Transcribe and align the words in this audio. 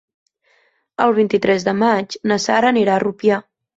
El 1.05 1.13
vint-i-tres 1.19 1.67
de 1.67 1.75
maig 1.83 2.17
na 2.33 2.39
Sara 2.47 2.73
anirà 2.77 2.97
a 2.97 3.03
Rupià. 3.05 3.39